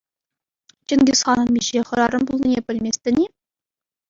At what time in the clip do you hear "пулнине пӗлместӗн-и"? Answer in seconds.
2.31-3.25